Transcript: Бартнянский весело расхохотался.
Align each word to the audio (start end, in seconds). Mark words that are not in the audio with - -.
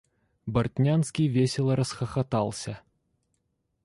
Бартнянский 0.47 1.27
весело 1.27 1.75
расхохотался. 1.75 2.81